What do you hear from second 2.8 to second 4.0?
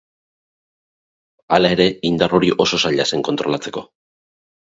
zaila zen kontrolatzeko.